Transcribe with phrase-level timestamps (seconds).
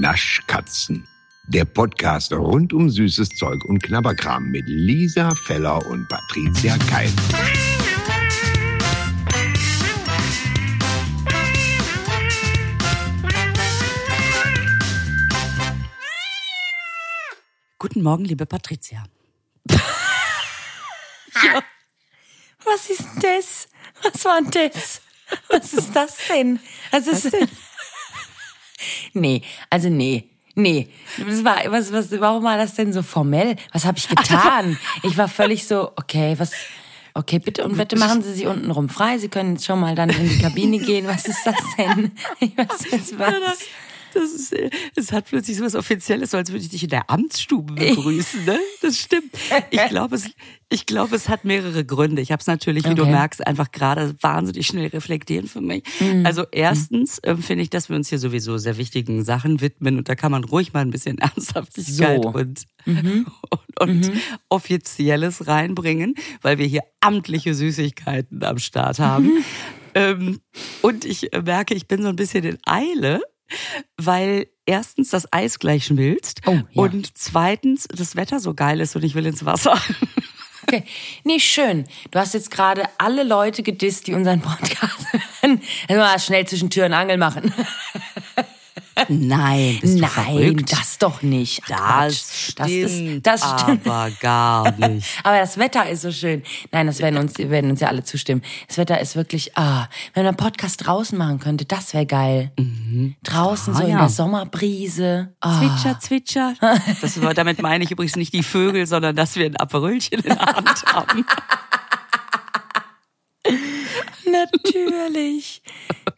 [0.00, 1.06] Naschkatzen.
[1.48, 7.10] Der Podcast rund um süßes Zeug und Knabberkram mit Lisa Feller und Patricia Keil.
[17.78, 19.04] Guten Morgen, liebe Patricia.
[21.44, 21.62] Ja.
[22.64, 23.68] Was ist denn das?
[24.02, 25.02] Was war denn das?
[25.48, 26.58] Was ist das denn?
[26.90, 27.48] Also Was denn?
[29.16, 30.30] Nee, also nee.
[30.58, 30.88] Nee,
[31.18, 33.56] das war, was, was, warum war das denn so formell?
[33.74, 34.78] Was habe ich getan?
[35.02, 36.52] Ich war völlig so, okay, was,
[37.12, 39.18] okay, bitte und bitte machen Sie sich unten rum frei.
[39.18, 41.06] Sie können jetzt schon mal dann in die Kabine gehen.
[41.06, 42.12] Was ist das denn?
[42.40, 43.58] Ich weiß jetzt was.
[44.16, 44.54] Das ist,
[44.94, 48.58] es hat plötzlich so was Offizielles, als würde ich dich in der Amtsstube begrüßen, ne?
[48.80, 49.32] Das stimmt.
[49.70, 50.30] Ich glaube, es,
[50.68, 52.22] ich glaube, es hat mehrere Gründe.
[52.22, 52.96] Ich habe es natürlich, wie okay.
[52.96, 55.84] du merkst, einfach gerade wahnsinnig schnell reflektieren für mich.
[56.00, 56.26] Mhm.
[56.26, 60.08] Also erstens äh, finde ich, dass wir uns hier sowieso sehr wichtigen Sachen widmen und
[60.08, 62.30] da kann man ruhig mal ein bisschen Ernsthaftigkeit so.
[62.30, 63.26] und, mhm.
[63.50, 64.20] und, und mhm.
[64.48, 69.26] Offizielles reinbringen, weil wir hier amtliche Süßigkeiten am Start haben.
[69.26, 69.44] Mhm.
[69.94, 70.40] Ähm,
[70.82, 73.22] und ich merke, ich bin so ein bisschen in Eile
[73.96, 76.64] weil erstens das Eis gleich schmilzt oh, ja.
[76.74, 79.80] und zweitens das Wetter so geil ist und ich will ins Wasser.
[80.68, 80.82] Okay.
[81.22, 81.84] Nee, schön.
[82.10, 85.06] Du hast jetzt gerade alle Leute gedisst, die unseren Podcast
[85.40, 85.62] hören.
[85.88, 87.54] Mal schnell zwischen Tür und Angel machen.
[89.08, 90.72] Nein, bist Nein, verrückt?
[90.72, 91.62] das doch nicht.
[91.70, 95.06] Ach, das, das stimmt, das stimmt aber gar nicht.
[95.22, 96.42] aber das Wetter ist so schön.
[96.72, 98.42] Nein, das werden uns, werden uns ja alle zustimmen.
[98.68, 102.52] Das Wetter ist wirklich, ah, wenn man einen Podcast draußen machen könnte, das wäre geil.
[102.58, 103.16] Mhm.
[103.22, 103.88] Draußen ah, so ja.
[103.90, 105.34] in der Sommerbrise.
[105.40, 105.60] Ah.
[105.60, 106.54] Zwitscher, zwitscher.
[107.00, 110.38] Das, damit meine ich übrigens nicht die Vögel, sondern dass wir ein Aperölchen in der
[110.38, 111.26] Hand haben.
[114.24, 115.62] Natürlich.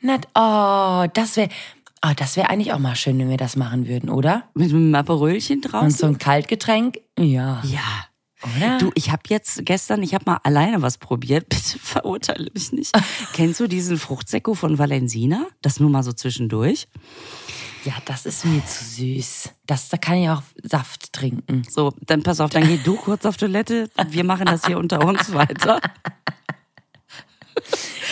[0.01, 1.51] Nat oh, das wäre.
[2.05, 4.45] Oh, das wäre eigentlich auch mal schön, wenn wir das machen würden, oder?
[4.55, 5.87] Mit einem Aperolchen draußen?
[5.87, 6.99] Und so ein Kaltgetränk?
[7.19, 7.63] Ja.
[7.65, 8.07] Ja.
[8.43, 8.79] Oder?
[8.79, 11.49] Du, ich habe jetzt gestern, ich habe mal alleine was probiert.
[11.49, 12.93] Bitte verurteile mich nicht.
[13.33, 15.47] Kennst du diesen Fruchtsäcko von Valensina?
[15.61, 16.87] Das nur mal so zwischendurch.
[17.85, 19.51] Ja, das ist mir zu süß.
[19.67, 21.63] Das, da kann ich auch Saft trinken.
[21.69, 23.89] So, dann pass auf, dann geh du kurz auf Toilette.
[24.09, 25.81] Wir machen das hier unter uns weiter.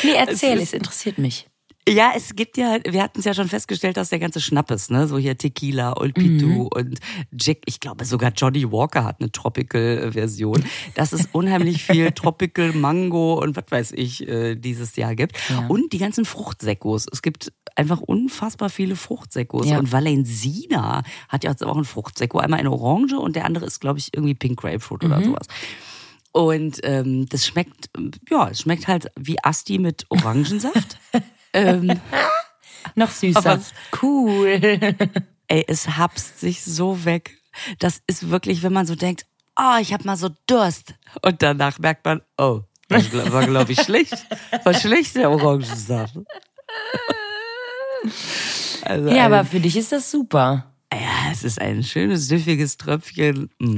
[0.02, 1.48] Nee, erzähl, es, es interessiert mich.
[1.88, 5.06] Ja, es gibt ja, wir hatten es ja schon festgestellt, dass der ganze Schnappes, ne,
[5.06, 6.66] so hier Tequila, Olpitu mhm.
[6.66, 6.98] und
[7.30, 10.64] Jack, ich glaube sogar Johnny Walker hat eine Tropical-Version,
[10.94, 15.38] dass es unheimlich viel Tropical Mango und was weiß ich äh, dieses Jahr gibt.
[15.48, 15.66] Ja.
[15.69, 17.06] Und die ganzen Fruchtsäckos.
[17.12, 19.69] Es gibt einfach unfassbar viele Fruchtsäckos.
[19.69, 19.78] Ja.
[19.78, 23.80] Und Valensina hat ja jetzt auch einen Fruchtsäcko, einmal in Orange und der andere ist,
[23.80, 25.12] glaube ich, irgendwie Pink Grapefruit mhm.
[25.12, 25.46] oder sowas.
[26.32, 27.91] Und ähm, das schmeckt,
[28.28, 30.98] ja, es schmeckt halt wie Asti mit Orangensaft.
[31.56, 32.00] Ähm,
[32.94, 33.39] Noch süßer.
[33.39, 33.61] Aber
[34.03, 34.61] cool.
[35.49, 37.39] Ey, es hapst sich so weg.
[37.78, 39.27] Das ist wirklich, wenn man so denkt,
[39.59, 40.94] oh, ich habe mal so Durst.
[41.22, 44.27] Und danach merkt man, oh, das war, glaube ich, schlecht.
[44.65, 46.17] War schlecht, der Orangensaft.
[48.83, 50.73] Also ja, aber für dich ist das super.
[50.93, 53.50] Ja, es ist ein schönes, süffiges Tröpfchen.
[53.59, 53.77] Mm.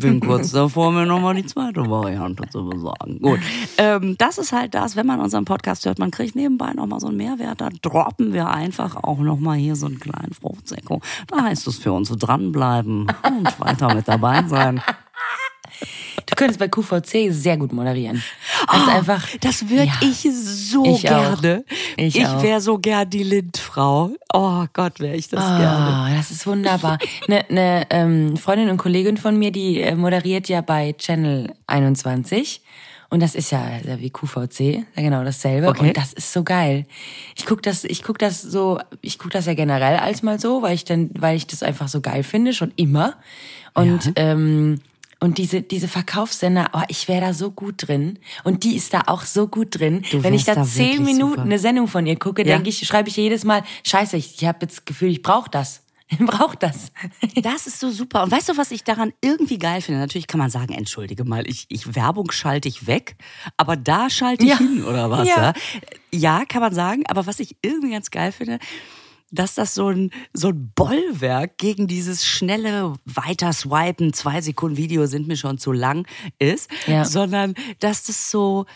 [0.00, 3.20] Bin kurz davor, mir nochmal die zweite Variante zu besorgen.
[3.20, 3.40] Gut,
[3.78, 7.08] ähm, das ist halt das, wenn man unseren Podcast hört, man kriegt nebenbei nochmal so
[7.08, 11.00] einen Mehrwert, da droppen wir einfach auch nochmal hier so einen kleinen Fruchtsäcko.
[11.28, 14.80] Da heißt es für uns dranbleiben und weiter mit dabei sein.
[16.26, 18.22] Du könntest bei QVC sehr gut moderieren.
[18.66, 19.28] Das oh, einfach.
[19.40, 21.64] Das würde ja, ich so ich gerne.
[21.66, 21.72] Auch.
[21.96, 24.10] Ich, ich wäre so gern die Lindfrau.
[24.32, 26.16] Oh Gott, wäre ich das oh, gerne.
[26.16, 26.98] Das ist wunderbar.
[27.28, 32.62] Eine ne, ähm, Freundin und Kollegin von mir, die äh, moderiert ja bei Channel 21.
[33.10, 33.62] Und das ist ja
[33.98, 35.68] wie QVC, ja genau dasselbe.
[35.68, 35.88] Okay.
[35.88, 36.84] Und das ist so geil.
[37.36, 40.62] Ich guck das, ich guck das so, ich guck das ja generell als mal so,
[40.62, 43.14] weil ich dann, weil ich das einfach so geil finde, schon immer.
[43.74, 44.12] Und ja.
[44.16, 44.80] ähm,
[45.24, 48.18] und diese, diese Verkaufssender, oh, ich wäre da so gut drin.
[48.44, 50.04] Und die ist da auch so gut drin.
[50.12, 51.42] Wenn ich da, da zehn Minuten super.
[51.44, 52.56] eine Sendung von ihr gucke, ja.
[52.56, 55.48] denke ich, schreibe ich jedes Mal, scheiße, ich, ich habe jetzt das Gefühl, ich brauche
[55.48, 55.80] das.
[56.10, 56.92] Ich brauche das.
[57.42, 58.22] Das ist so super.
[58.22, 60.00] Und weißt du, was ich daran irgendwie geil finde?
[60.00, 63.16] Natürlich kann man sagen, entschuldige mal, ich, ich Werbung schalte ich weg,
[63.56, 64.58] aber da schalte ich ja.
[64.58, 65.26] hin oder was?
[65.26, 65.40] Ja.
[65.40, 65.52] ja,
[66.12, 67.04] ja kann man sagen.
[67.06, 68.58] Aber was ich irgendwie ganz geil finde,
[69.34, 75.28] dass das so ein, so ein Bollwerk gegen dieses schnelle Weiter-Swipen, zwei Sekunden Video sind
[75.28, 76.06] mir schon zu lang
[76.38, 77.04] ist, ja.
[77.04, 78.66] sondern dass das so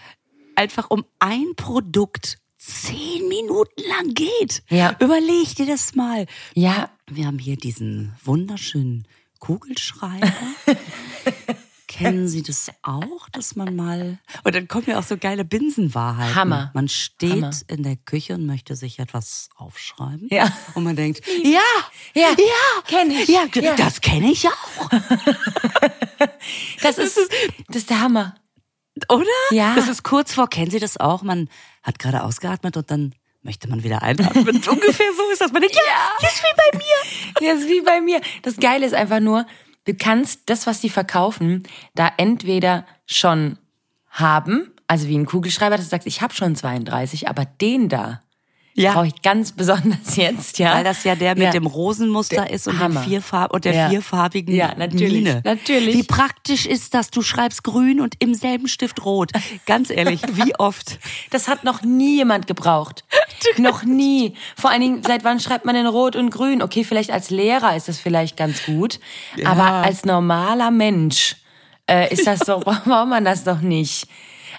[0.56, 4.62] einfach um ein Produkt zehn Minuten lang geht.
[4.68, 4.96] Ja.
[5.00, 6.26] Überleg dir das mal.
[6.54, 6.90] Ja.
[7.10, 9.06] Wir haben hier diesen wunderschönen
[9.38, 10.32] Kugelschreiber.
[11.98, 14.18] Kennen Sie das auch, dass man mal.
[14.44, 16.34] Und dann kommen ja auch so geile Binsenwahrheiten.
[16.34, 16.70] Hammer.
[16.74, 17.50] Man steht Hammer.
[17.68, 20.28] in der Küche und möchte sich etwas aufschreiben.
[20.30, 20.50] Ja.
[20.74, 21.60] Und man denkt, ja,
[22.14, 23.28] Ja, ja, kenn ich.
[23.28, 23.74] Ja, Ja.
[23.76, 24.90] das kenne ich auch.
[26.82, 27.18] Das ist,
[27.68, 28.34] das ist der Hammer.
[29.08, 29.24] Oder?
[29.50, 29.74] Ja.
[29.74, 31.22] Das ist kurz vor, kennen Sie das auch?
[31.22, 31.48] Man
[31.82, 34.44] hat gerade ausgeatmet und dann möchte man wieder einatmen.
[34.68, 35.52] Ungefähr so ist das.
[35.52, 37.46] Man denkt, ja, das ist wie bei mir.
[37.48, 38.20] Ja, ist wie bei mir.
[38.42, 39.46] Das Geile ist einfach nur,
[39.88, 41.62] du kannst das, was die verkaufen,
[41.94, 43.58] da entweder schon
[44.10, 48.20] haben, also wie ein Kugelschreiber, dass du sagst, ich habe schon 32, aber den da
[48.78, 48.92] Ja.
[48.94, 50.74] brauche ich ganz besonders jetzt, ja.
[50.74, 51.50] Weil das ja der mit Ja.
[51.50, 53.00] dem Rosenmuster Der ist und, Hammer.
[53.02, 53.88] dem Vierfarb und der Ja.
[53.90, 55.40] vierfarbigen Ja, natürlich, Mine.
[55.44, 55.94] natürlich.
[55.94, 57.10] Wie praktisch ist das?
[57.10, 59.32] Du schreibst grün und im selben Stift rot.
[59.66, 60.98] Ganz ehrlich, wie oft?
[61.30, 63.04] Das hat noch nie jemand gebraucht.
[63.58, 64.34] noch nie.
[64.56, 66.62] Vor allen Dingen, seit wann schreibt man denn Rot und Grün?
[66.62, 69.00] Okay, vielleicht als Lehrer ist das vielleicht ganz gut.
[69.44, 71.36] Aber als normaler Mensch
[71.90, 74.06] äh, ist das doch, braucht man das doch nicht.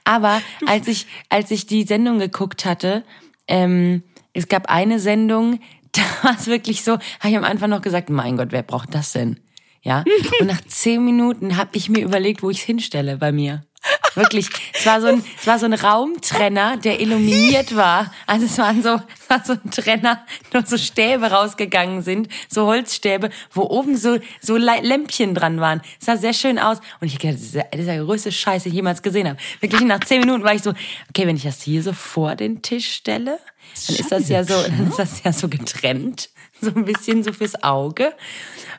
[0.03, 3.03] Aber als ich, als ich die Sendung geguckt hatte,
[3.49, 4.03] ähm,
[4.33, 5.59] es gab eine Sendung,
[5.91, 8.95] da war es wirklich so, habe ich am Anfang noch gesagt, mein Gott, wer braucht
[8.95, 9.39] das denn?
[9.81, 10.03] Ja.
[10.39, 13.63] Und nach zehn Minuten habe ich mir überlegt, wo ich es hinstelle bei mir.
[14.15, 14.49] Wirklich.
[14.73, 18.11] Es war so ein, es war so ein Raumtrenner, der illuminiert war.
[18.25, 22.65] Also es waren so, es war so ein Trenner, wo so Stäbe rausgegangen sind, so
[22.65, 25.81] Holzstäbe, wo oben so, so Lämpchen dran waren.
[25.99, 26.79] Es sah sehr schön aus.
[26.99, 29.27] Und ich dachte, das ist der, das ist der größte Scheiß, den ich jemals gesehen
[29.27, 29.39] habe.
[29.59, 30.71] Wirklich nach zehn Minuten war ich so,
[31.09, 33.39] okay, wenn ich das hier so vor den Tisch stelle,
[33.87, 36.29] dann ist das ja so, dann ist das ja so getrennt.
[36.61, 38.13] So ein bisschen so fürs Auge.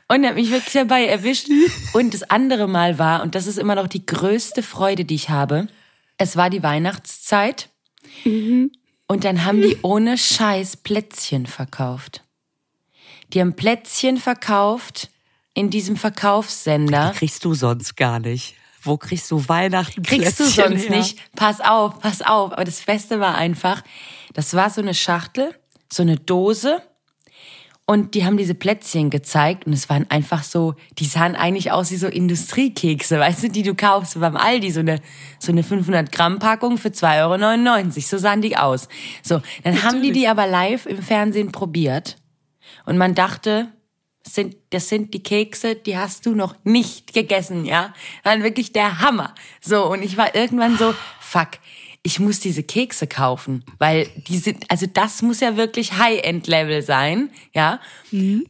[0.07, 1.47] Und er hat mich wirklich dabei erwischt.
[1.93, 5.31] Und das andere Mal war, und das ist immer noch die größte Freude, die ich
[5.31, 5.65] habe,
[6.19, 7.69] es war die Weihnachtszeit.
[9.07, 12.21] Und dann haben die ohne Scheiß Plätzchen verkauft.
[13.33, 15.09] Die haben Plätzchen verkauft
[15.55, 17.13] in diesem Verkaufssender.
[17.15, 18.55] Kriegst du sonst gar nicht.
[18.81, 20.01] Wo kriegst du Weihnachten?
[20.01, 20.97] Kriegst du sonst her?
[20.97, 21.19] nicht.
[21.35, 22.53] Pass auf, pass auf.
[22.53, 23.83] Aber das Beste war einfach,
[24.33, 25.53] das war so eine Schachtel,
[25.91, 26.81] so eine Dose.
[27.85, 31.91] Und die haben diese Plätzchen gezeigt und es waren einfach so, die sahen eigentlich aus
[31.91, 35.01] wie so Industriekekse, weißt du, die du kaufst beim Aldi, so eine,
[35.39, 37.99] so eine 500 Gramm Packung für 2,99 Euro.
[37.99, 38.87] So sahen die aus.
[39.23, 42.15] So, dann haben die die aber live im Fernsehen probiert
[42.85, 43.67] und man dachte,
[44.23, 47.93] sind, das sind die Kekse, die hast du noch nicht gegessen, ja?
[48.23, 49.33] War wirklich der Hammer.
[49.61, 51.49] So, und ich war irgendwann so, fuck,
[52.03, 57.29] ich muss diese Kekse kaufen, weil die sind, also das muss ja wirklich High-End-Level sein,
[57.53, 57.79] ja?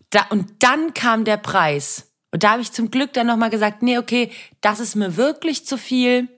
[0.10, 2.12] Da, und dann kam der Preis.
[2.32, 4.32] Und da habe ich zum Glück dann nochmal gesagt, nee, okay,
[4.62, 6.30] das ist mir wirklich zu viel.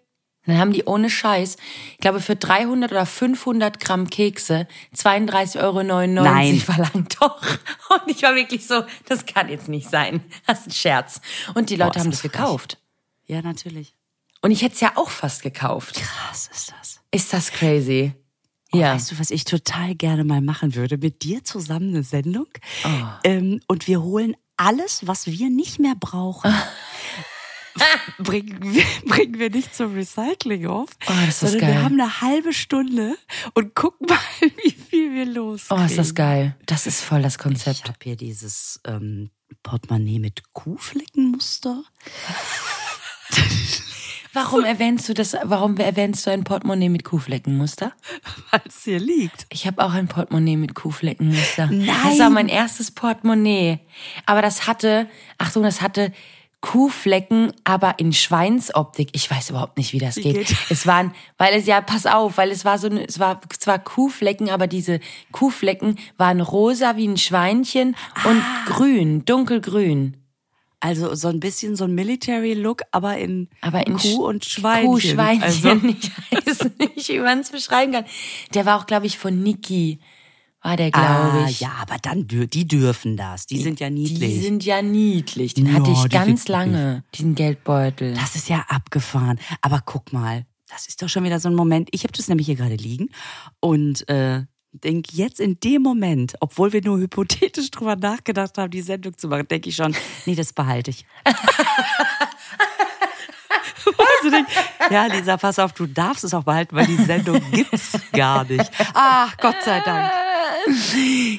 [0.45, 1.55] Dann haben die ohne Scheiß,
[1.93, 6.59] ich glaube für 300 oder 500 Gramm Kekse 32,99 Euro Nein.
[6.59, 7.17] verlangt.
[7.21, 7.41] Doch.
[7.89, 10.21] Und ich war wirklich so, das kann jetzt nicht sein.
[10.45, 11.21] Das ist ein Scherz.
[11.53, 12.77] Und die Leute Boah, haben das das gekauft.
[13.25, 13.95] Ja, natürlich.
[14.41, 15.95] Und ich hätte es ja auch fast gekauft.
[15.95, 16.99] Krass ist das.
[17.11, 18.13] Ist das crazy?
[18.73, 18.95] Oh, ja.
[18.95, 20.97] Weißt du, was ich total gerne mal machen würde?
[20.97, 22.47] Mit dir zusammen eine Sendung.
[22.83, 22.89] Oh.
[23.23, 26.53] Ähm, und wir holen alles, was wir nicht mehr brauchen.
[28.19, 31.69] bringen, wir, bringen wir nicht zum Recycling auf, Oh, das ist geil.
[31.73, 33.15] wir haben eine halbe Stunde
[33.53, 34.19] und gucken mal,
[34.63, 35.65] wie viel wir los.
[35.69, 36.55] Oh, ist das geil.
[36.65, 37.83] Das ist voll das Ich Konzept.
[37.85, 39.31] habe hier dieses ähm,
[39.63, 41.83] Portemonnaie mit Kuhfleckenmuster.
[44.35, 45.35] Warum erwähnst du das?
[45.43, 47.93] Warum erwähnst du ein Portemonnaie mit Kuhfleckenmuster?
[48.49, 49.45] Weil es hier liegt.
[49.51, 51.67] Ich habe auch ein Portemonnaie mit Kuhfleckenmuster.
[51.67, 51.85] Nein.
[51.85, 53.77] Das war mein erstes Portemonnaie.
[54.25, 56.11] Aber das hatte, Achtung, das hatte
[56.63, 59.09] Kuhflecken, aber in Schweinsoptik.
[59.11, 60.47] Ich weiß überhaupt nicht, wie das geht.
[60.47, 60.55] geht?
[60.69, 63.79] Es waren, weil es ja, pass auf, weil es war so, eine, es war zwar
[63.79, 65.01] Kuhflecken, aber diese
[65.33, 68.65] Kuhflecken waren rosa wie ein Schweinchen und Ah.
[68.65, 70.15] grün, dunkelgrün.
[70.79, 74.89] Also so ein bisschen so ein Military-Look, aber in, Aber in Kuh und Schweinchen.
[74.89, 75.45] Kuh, Schweinchen.
[75.45, 75.69] Also,
[76.31, 78.05] Ich weiß nicht, wie man es beschreiben kann.
[78.53, 79.99] Der war auch, glaube ich, von Niki.
[80.63, 81.59] War der, glaube ah, ich.
[81.59, 83.45] ja, aber dann die dürfen das.
[83.45, 84.19] Die sind ja niedlich.
[84.19, 85.53] Die sind ja niedlich.
[85.53, 88.13] Den Ja, hatte ich ganz lange, diesen Geldbeutel.
[88.13, 89.39] Das ist ja abgefahren.
[89.61, 91.89] Aber guck mal, das ist doch schon wieder so ein Moment.
[91.91, 93.09] Ich habe das nämlich hier gerade liegen
[93.59, 98.81] und äh, denk jetzt in dem Moment, obwohl wir nur hypothetisch drüber nachgedacht haben, die
[98.81, 99.93] Sendung zu machen, denke ich schon,
[100.25, 101.05] nee, das behalte ich.
[103.97, 104.47] also denk,
[104.89, 108.69] ja, Lisa, pass auf, du darfst es auch behalten, weil die Sendung gibt's gar nicht.
[108.93, 110.11] Ach, Gott sei Dank.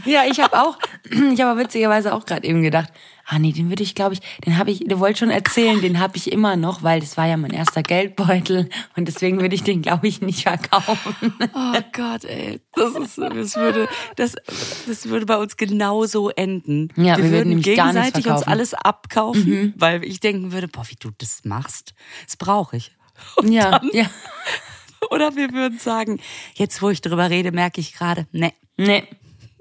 [0.05, 0.79] Ja, ich habe auch,
[1.33, 2.93] ich habe witzigerweise auch gerade eben gedacht,
[3.27, 5.99] Ah nee, den würde ich, glaube ich, den habe ich, du wolltest schon erzählen, den
[5.99, 9.63] habe ich immer noch, weil das war ja mein erster Geldbeutel und deswegen würde ich
[9.63, 11.33] den, glaube ich, nicht verkaufen.
[11.55, 12.61] Oh Gott, ey.
[12.75, 14.35] Das, ist, das, würde, das,
[14.87, 16.89] das würde bei uns genauso enden.
[16.97, 20.53] Ja, wir, wir würden würden nämlich gar nichts gegenseitig uns alles abkaufen, weil ich denken
[20.53, 21.95] würde, boah, wie du das machst,
[22.27, 22.93] das brauche ich.
[23.37, 24.11] Und Ja, dann, ja.
[25.11, 26.21] Oder wir würden sagen,
[26.55, 29.05] jetzt wo ich drüber rede, merke ich gerade, ne, Nee,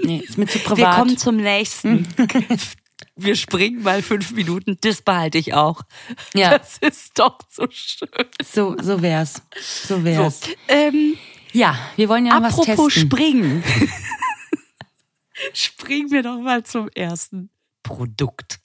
[0.01, 0.77] nee, ist mir zu privat.
[0.77, 2.07] wir kommen zum nächsten.
[3.15, 5.81] Wir springen mal fünf Minuten, das behalte ich auch.
[6.33, 6.57] Ja.
[6.57, 8.09] Das ist doch so schön.
[8.43, 9.41] so, so wär's.
[9.61, 10.41] So wär's.
[10.41, 11.15] So, ähm,
[11.51, 13.11] Ja, wir wollen ja noch was apropos testen.
[13.11, 13.63] springen.
[15.53, 17.49] Springen wir doch mal zum ersten
[17.83, 18.59] Produkt.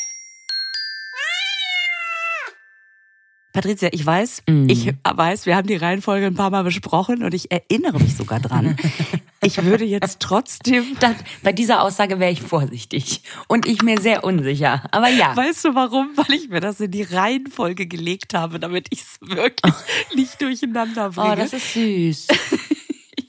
[3.52, 4.68] Patricia, ich weiß, Mm.
[4.68, 8.40] ich weiß, wir haben die Reihenfolge ein paar Mal besprochen und ich erinnere mich sogar
[8.40, 8.76] dran.
[9.42, 14.24] Ich würde jetzt trotzdem, Das, bei dieser Aussage wäre ich vorsichtig und ich mir sehr
[14.24, 14.82] unsicher.
[14.90, 15.36] Aber ja.
[15.36, 16.10] weißt du warum?
[16.16, 19.74] Weil ich mir das in die Reihenfolge gelegt habe, damit ich es wirklich
[20.14, 21.32] nicht durcheinander bringe.
[21.32, 22.26] Oh, das ist süß.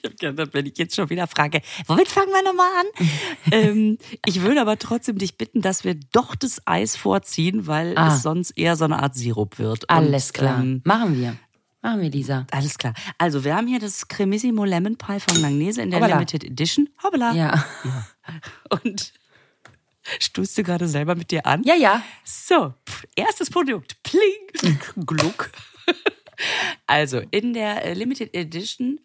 [0.01, 3.09] Ich hab gedacht, wenn ich jetzt schon wieder frage, womit fangen wir nochmal an?
[3.51, 8.15] ähm, ich würde aber trotzdem dich bitten, dass wir doch das Eis vorziehen, weil Ah.
[8.15, 9.89] es sonst eher so eine Art Sirup wird.
[9.89, 10.59] Alles Und, klar.
[10.61, 11.35] Ähm, Machen wir.
[11.81, 12.45] Machen wir, Lisa.
[12.51, 12.93] alles klar.
[13.17, 16.15] Also, wir haben hier das Cremissimo Lemon Pie von Langnese in der Hoppala.
[16.15, 16.89] Limited Edition.
[17.03, 17.33] Hoppala.
[17.33, 17.65] Ja.
[18.69, 19.13] Und
[20.19, 21.63] stoßt du gerade selber mit dir an?
[21.63, 22.03] Ja, ja.
[22.25, 22.73] So,
[23.15, 24.01] erstes Produkt.
[24.03, 24.77] Pling.
[25.05, 25.51] Gluck.
[26.85, 28.99] Also, in der äh, Limited Edition,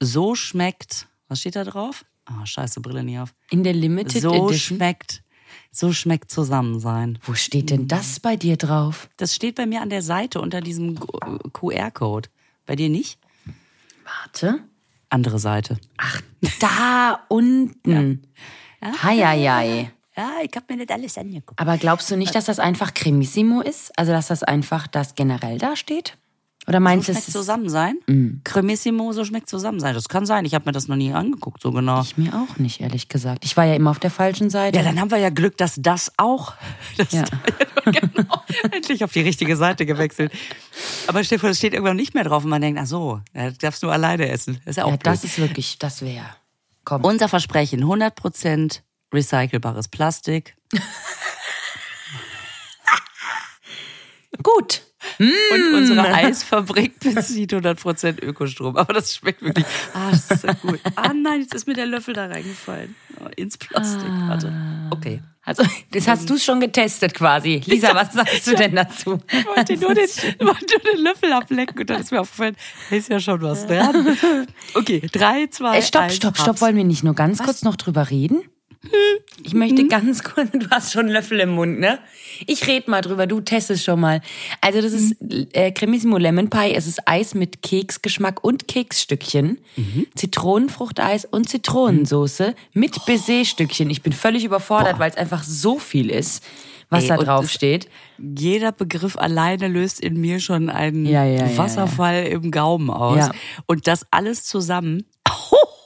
[0.00, 2.04] so schmeckt, was steht da drauf?
[2.26, 3.34] Ah, scheiße, Brille nie auf.
[3.50, 4.76] In der Limited So Edition.
[4.78, 5.22] schmeckt,
[5.70, 7.18] so schmeckt Zusammensein.
[7.22, 9.08] Wo steht denn das bei dir drauf?
[9.16, 10.98] Das steht bei mir an der Seite unter diesem
[11.52, 12.28] QR-Code.
[12.66, 13.18] Bei dir nicht?
[14.04, 14.60] Warte.
[15.10, 15.78] Andere Seite.
[15.96, 16.20] Ach,
[16.60, 18.22] da unten.
[18.82, 19.92] Heieiei.
[20.16, 21.60] Ja, ich habe mir nicht alles angeguckt.
[21.60, 23.96] Aber glaubst du nicht, dass das einfach Cremissimo ist?
[23.96, 26.18] Also, dass das einfach das generell da steht?
[26.68, 28.40] Oder meinst So du, schmeckt es ist Zusammensein?
[28.44, 29.94] Cremissimo, so schmeckt Zusammensein.
[29.94, 30.44] Das kann sein.
[30.44, 32.02] Ich habe mir das noch nie angeguckt, so genau.
[32.02, 33.44] ich mir auch nicht, ehrlich gesagt.
[33.46, 34.76] Ich war ja immer auf der falschen Seite.
[34.76, 36.52] Ja, dann haben wir ja Glück, dass das auch.
[36.98, 37.24] Das Ja.
[37.84, 40.32] genau, endlich auf die richtige Seite gewechselt.
[41.06, 43.20] Aber stell dir vor, es steht irgendwann nicht mehr drauf und man denkt, ach so,
[43.32, 44.60] das darfst du alleine essen.
[44.64, 45.06] Das ist ja auch ja, blöd.
[45.06, 46.26] das ist wirklich, das wäre.
[46.84, 47.04] Komm.
[47.04, 48.80] Unser Versprechen, 100%
[49.12, 50.56] recycelbares Plastik.
[54.42, 54.87] Gut.
[55.18, 58.76] Und unsere Eisfabrik bezieht 100% Ökostrom.
[58.76, 59.66] Aber das schmeckt wirklich.
[59.94, 60.80] Ah, das ist ja gut.
[60.96, 62.94] Ah nein, jetzt ist mir der Löffel da reingefallen.
[63.20, 64.08] Oh, ins Plastik.
[64.26, 64.52] Warte.
[64.90, 65.22] Okay.
[65.44, 65.62] Also,
[65.92, 67.62] das hast du schon getestet quasi.
[67.64, 69.18] Lisa, was sagst du denn dazu?
[69.30, 72.56] Ich wollte nur den, wollte nur den Löffel ablecken und dann ist mir aufgefallen,
[72.90, 74.16] ist ja schon was dran.
[74.74, 76.48] Okay, drei, zwei, Ey, stopp, eins, stopp, stopp.
[76.48, 76.60] Haps.
[76.60, 78.42] Wollen wir nicht nur ganz kurz noch drüber reden?
[79.42, 81.98] Ich möchte ganz kurz, du hast schon einen Löffel im Mund, ne?
[82.46, 84.20] Ich red mal drüber, du testest schon mal.
[84.60, 85.16] Also das ist
[85.52, 89.58] äh, Cremissimo Lemon Pie, es ist Eis mit Keksgeschmack und Keksstückchen,
[90.14, 93.90] Zitronenfruchteis und Zitronensoße mit Baiser-Stückchen.
[93.90, 96.44] Ich bin völlig überfordert, weil es einfach so viel ist,
[96.90, 97.88] was Ey, da drauf steht.
[98.18, 103.18] Jeder Begriff alleine löst in mir schon einen Ja, ja, ja, Wasserfall im Gaumen aus.
[103.18, 103.32] Ja.
[103.66, 105.04] Und das alles zusammen.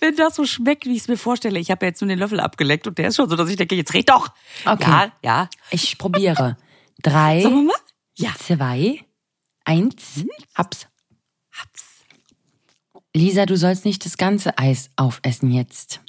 [0.00, 1.58] Wenn das so schmeckt, wie ich es mir vorstelle.
[1.58, 3.56] Ich habe ja jetzt nur den Löffel abgeleckt und der ist schon so, dass ich
[3.56, 4.28] denke, jetzt red doch.
[4.64, 4.90] Okay.
[4.90, 5.50] Ja, ja.
[5.70, 6.56] Ich probiere.
[7.02, 7.76] Drei, Sagen wir mal?
[8.16, 8.30] Ja.
[8.38, 9.00] zwei,
[9.64, 10.86] eins, haps.
[11.52, 11.84] Haps.
[13.14, 16.00] Lisa, du sollst nicht das ganze Eis aufessen jetzt.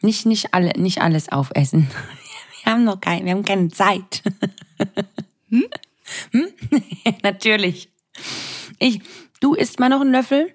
[0.00, 1.90] Nicht, nicht alle, nicht alles aufessen.
[2.64, 4.22] Wir haben noch kein, wir haben keine Zeit.
[5.50, 5.66] Hm?
[6.30, 6.48] Hm?
[7.22, 7.90] Natürlich.
[8.78, 9.00] Ich,
[9.40, 10.54] du isst mal noch einen Löffel.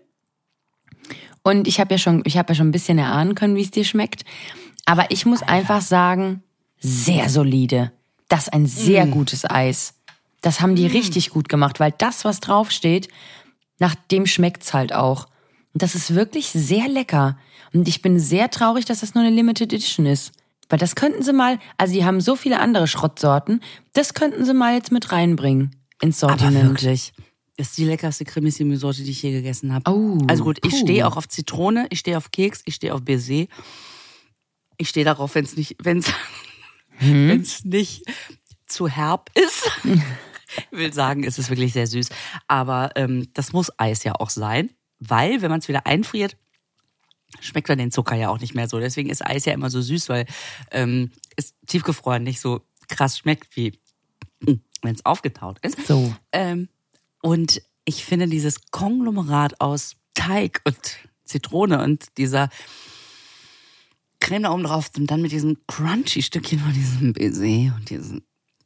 [1.43, 3.71] Und ich habe ja schon, ich habe ja schon ein bisschen erahnen können, wie es
[3.71, 4.23] dir schmeckt.
[4.85, 6.43] Aber ich muss einfach sagen,
[6.79, 7.91] sehr solide.
[8.27, 9.95] Das ist ein sehr gutes Eis.
[10.41, 13.09] Das haben die richtig gut gemacht, weil das, was draufsteht,
[13.79, 15.25] nach dem schmeckt's halt auch.
[15.73, 17.37] Und das ist wirklich sehr lecker.
[17.73, 20.31] Und ich bin sehr traurig, dass das nur eine Limited Edition ist.
[20.69, 23.61] Weil das könnten sie mal, also die haben so viele andere Schrottsorten,
[23.93, 26.69] das könnten sie mal jetzt mit reinbringen ins Aber Sortiment.
[26.69, 27.11] wirklich.
[27.59, 29.91] Das ist die leckerste Cremissimo-Sorte, die ich je gegessen habe.
[29.91, 33.01] Oh, also gut, ich stehe auch auf Zitrone, ich stehe auf Keks, ich stehe auf
[33.03, 33.47] Baiser.
[34.77, 36.07] Ich stehe darauf, wenn es nicht, wenn es
[36.99, 37.27] Hm?
[37.27, 38.03] wenn's nicht
[38.65, 39.69] zu herb ist.
[39.83, 42.07] Ich will sagen, es ist wirklich sehr süß.
[42.47, 46.37] Aber ähm, das muss Eis ja auch sein, weil wenn man es wieder einfriert,
[47.41, 48.79] schmeckt man den Zucker ja auch nicht mehr so.
[48.79, 50.27] Deswegen ist Eis ja immer so süß, weil
[50.71, 53.77] ähm, es tiefgefroren nicht so krass schmeckt, wie
[54.39, 55.85] wenn es aufgetaut ist.
[55.85, 56.15] So.
[56.31, 56.69] Ähm,
[57.21, 60.77] und ich finde dieses Konglomerat aus Teig und
[61.23, 62.49] Zitrone und dieser
[64.19, 68.23] Creme da oben drauf und dann mit diesem crunchy Stückchen von diesem Baiser und diesem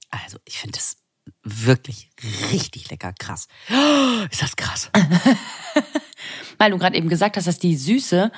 [0.10, 0.98] Also, ich finde das
[1.44, 2.10] wirklich
[2.52, 3.14] richtig lecker.
[3.18, 3.48] Krass.
[4.32, 4.90] ist das krass.
[6.58, 8.32] Weil du gerade eben gesagt hast, dass die Süße,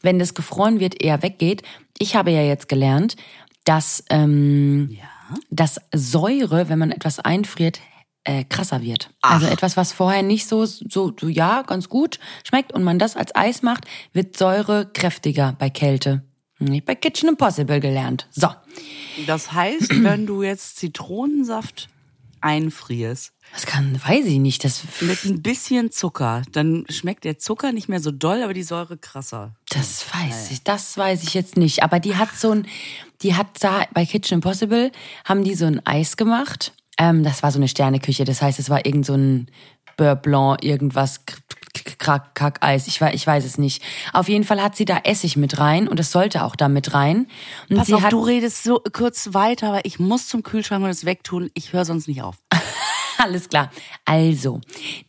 [0.00, 1.62] wenn das gefroren wird, eher weggeht.
[1.98, 3.16] Ich habe ja jetzt gelernt,
[3.64, 5.36] dass, ähm, ja.
[5.50, 7.80] dass Säure, wenn man etwas einfriert,
[8.24, 9.10] äh, krasser wird.
[9.22, 9.34] Ach.
[9.34, 13.16] Also etwas, was vorher nicht so, so, so, ja, ganz gut schmeckt und man das
[13.16, 16.22] als Eis macht, wird Säure kräftiger bei Kälte.
[16.58, 18.28] Nicht bei Kitchen Impossible gelernt.
[18.30, 18.48] So.
[19.26, 21.88] Das heißt, wenn du jetzt Zitronensaft
[22.42, 23.32] einfrierst.
[23.52, 24.64] Das kann, weiß ich nicht.
[24.64, 28.62] Das mit ein bisschen Zucker, dann schmeckt der Zucker nicht mehr so doll, aber die
[28.62, 29.54] Säure krasser.
[29.68, 31.82] Das weiß ich, das weiß ich jetzt nicht.
[31.82, 32.66] Aber die hat so ein,
[33.22, 34.90] die hat da bei Kitchen Impossible
[35.24, 36.72] haben die so ein Eis gemacht.
[36.98, 38.24] Ähm, das war so eine Sterneküche.
[38.24, 39.48] Das heißt, es war irgend so ein
[39.96, 41.20] Beurre Blanc, irgendwas
[41.98, 43.82] Kack, Kackeis, ich weiß, ich weiß es nicht.
[44.12, 46.92] Auf jeden Fall hat sie da Essig mit rein und es sollte auch da mit
[46.92, 47.28] rein.
[47.70, 50.90] Und Pass auf, hat, du redest so kurz weiter, aber ich muss zum Kühlschrank und
[50.90, 51.50] es wegtun.
[51.54, 52.36] Ich höre sonst nicht auf.
[53.22, 53.70] Alles klar.
[54.04, 54.60] Also,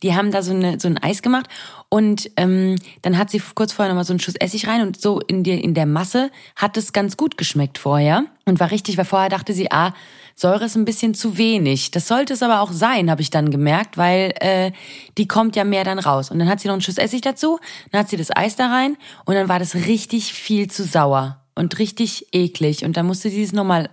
[0.04, 1.48] die haben da so, eine, so ein Eis gemacht
[1.88, 5.18] und ähm, dann hat sie kurz vorher nochmal so einen Schuss Essig rein und so
[5.18, 9.04] in, die, in der Masse hat es ganz gut geschmeckt vorher und war richtig, weil
[9.04, 9.94] vorher dachte sie, ah,
[10.36, 11.90] Säure ist ein bisschen zu wenig.
[11.90, 14.70] Das sollte es aber auch sein, habe ich dann gemerkt, weil äh,
[15.18, 16.30] die kommt ja mehr dann raus.
[16.30, 17.58] Und dann hat sie noch einen Schuss Essig dazu,
[17.90, 21.40] dann hat sie das Eis da rein und dann war das richtig viel zu sauer
[21.56, 22.84] und richtig eklig.
[22.84, 23.90] Und dann musste sie es nochmal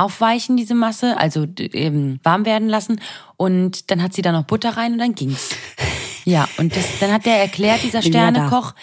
[0.00, 3.00] aufweichen, diese Masse, also eben warm werden lassen.
[3.36, 5.50] Und dann hat sie da noch Butter rein und dann ging's.
[6.26, 8.74] Ja, und das, dann hat der erklärt, dieser Sternekoch,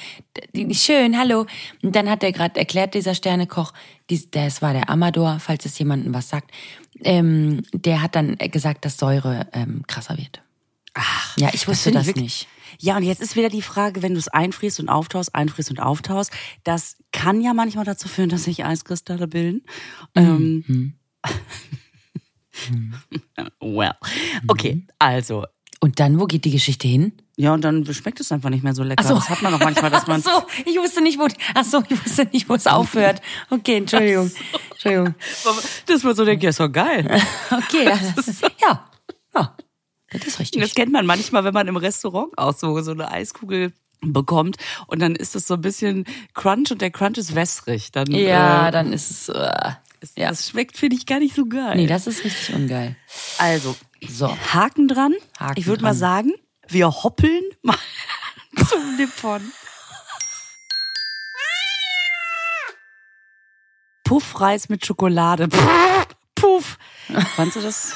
[0.71, 1.45] schön, hallo.
[1.83, 3.73] Und dann hat er gerade erklärt, dieser Sternekoch,
[4.09, 6.49] dies, das war der Amador, falls es jemandem was sagt,
[7.03, 10.41] ähm, der hat dann gesagt, dass Säure ähm, krasser wird.
[10.95, 12.47] Ach, ja, ich wusste das, das nicht.
[12.79, 15.79] Ja, und jetzt ist wieder die Frage, wenn du es einfrierst und auftaust, einfrierst und
[15.79, 16.31] auftaust,
[16.63, 19.63] das kann ja manchmal dazu führen, dass sich Eiskristalle bilden.
[20.15, 20.63] Mhm.
[20.67, 20.93] Ähm,
[22.69, 22.93] mhm.
[23.61, 23.95] well,
[24.47, 24.87] okay, mhm.
[24.99, 25.45] also.
[25.79, 27.13] Und dann, wo geht die Geschichte hin?
[27.35, 29.03] Ja, und dann schmeckt es einfach nicht mehr so lecker.
[29.05, 29.15] Ach so.
[29.15, 30.23] Das hat man doch manchmal, dass man.
[30.25, 31.27] Ach so, ich wusste nicht, wo.
[31.53, 33.21] Ach so, ich wusste nicht, wo es aufhört.
[33.51, 34.31] Okay, Entschuldigung.
[34.71, 35.13] Entschuldigung.
[35.85, 37.21] Das war so denke ja, ist doch geil.
[37.51, 37.99] Okay, ja.
[38.15, 38.89] Das, ja.
[39.35, 39.55] ja.
[40.09, 40.61] Das ist richtig.
[40.61, 44.57] Das kennt man manchmal, wenn man im Restaurant auch so, so eine Eiskugel bekommt
[44.87, 47.91] und dann ist es so ein bisschen Crunch und der Crunch ist wässrig.
[47.91, 49.29] Dann, ja, äh, dann ist es.
[49.29, 49.71] Äh,
[50.15, 50.29] ja.
[50.29, 51.75] Das schmeckt, finde ich, gar nicht so geil.
[51.75, 52.95] Nee, das ist richtig ungeil.
[53.37, 53.75] Also,
[54.07, 54.35] so.
[54.53, 55.13] Haken dran.
[55.39, 56.33] Haken ich würde mal sagen,
[56.67, 57.77] wir hoppeln mal
[58.69, 59.51] zum Nippon.
[64.03, 65.49] Puffreis mit Schokolade.
[66.35, 66.77] Puff.
[67.35, 67.93] Fandst du das?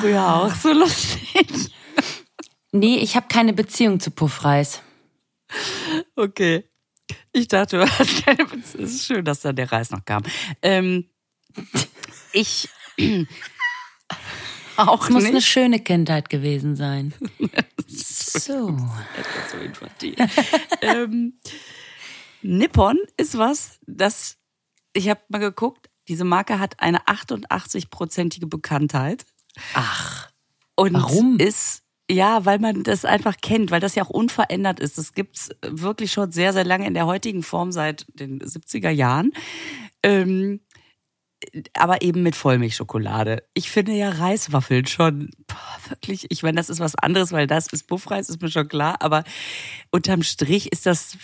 [0.00, 1.72] Früher auch so lustig.
[2.72, 4.82] Nee, ich habe keine Beziehung zu Puffreis.
[6.16, 6.64] Okay.
[7.32, 8.46] Ich dachte, du hast keine.
[8.62, 10.22] Es ist schön, dass da der Reis noch kam.
[10.62, 11.08] Ähm,
[12.32, 12.68] ich
[14.76, 15.32] auch Es muss nicht.
[15.32, 17.14] eine schöne Kindheit gewesen sein.
[17.86, 18.68] so.
[19.16, 20.16] Etwas so infantil.
[20.82, 21.38] ähm,
[22.42, 24.38] Nippon ist was, das
[24.92, 29.24] ich habe mal geguckt, diese Marke hat eine 88-prozentige Bekanntheit.
[29.74, 30.30] Ach.
[30.74, 31.38] Und warum?
[31.38, 34.98] ist ja, weil man das einfach kennt, weil das ja auch unverändert ist.
[34.98, 39.32] Das gibt's wirklich schon sehr, sehr lange in der heutigen Form seit den 70er Jahren.
[40.02, 40.60] Ähm,
[41.74, 43.44] aber eben mit Vollmilchschokolade.
[43.54, 47.68] Ich finde ja Reiswaffeln schon boah, wirklich, ich meine, das ist was anderes, weil das
[47.68, 49.24] ist Buffreis, ist mir schon klar, aber
[49.90, 51.16] unterm Strich ist das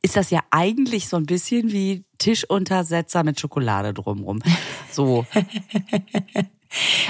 [0.00, 4.42] ist das ja eigentlich so ein bisschen wie Tischuntersetzer mit Schokolade drumrum.
[4.90, 5.26] So.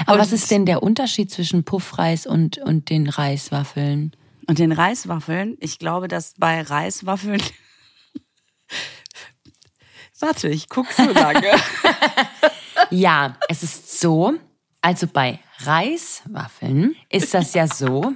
[0.05, 4.15] aber was ist denn der Unterschied zwischen Puffreis und, und den Reiswaffeln?
[4.47, 7.41] Und den Reiswaffeln, ich glaube, dass bei Reiswaffeln
[10.19, 11.51] Warte, ich guck so lange.
[12.89, 14.33] ja, es ist so,
[14.81, 18.13] also bei Reiswaffeln ist das ja so.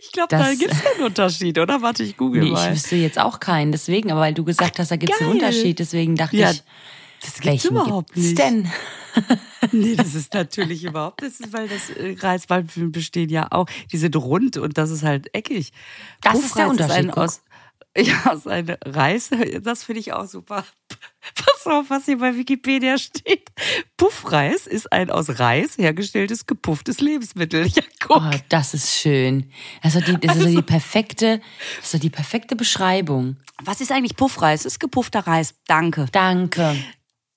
[0.00, 1.82] Ich glaube, da gibt es keinen Unterschied, oder?
[1.82, 2.68] Warte, ich google nee, mal.
[2.68, 5.30] Ich wüsste jetzt auch keinen, deswegen, aber weil du gesagt hast, da gibt es einen
[5.30, 6.62] Unterschied, deswegen dachte ja, ich,
[7.22, 8.38] das gibt's überhaupt gibt's nicht.
[8.38, 8.70] denn?
[9.72, 13.98] nee, das ist natürlich überhaupt, das ist, weil das äh, Reiswaffeln bestehen ja auch, die
[13.98, 15.72] sind rund und das ist halt eckig.
[16.20, 17.08] Das Puffreis ist der Unterschied.
[17.08, 17.42] Ist aus,
[17.96, 19.30] ja, seine Reis,
[19.62, 20.64] das finde ich auch super.
[21.34, 23.48] Pass auf, was hier bei Wikipedia steht.
[23.96, 27.66] Puffreis ist ein aus Reis hergestelltes gepufftes Lebensmittel.
[27.66, 28.22] Ja, guck.
[28.22, 29.50] Oh, das ist schön.
[29.82, 31.40] Also die, das also, ist die perfekte,
[31.80, 33.36] das ist die perfekte Beschreibung.
[33.62, 34.62] Was ist eigentlich Puffreis?
[34.62, 35.54] Das ist gepuffter Reis.
[35.66, 36.06] Danke.
[36.12, 36.76] Danke.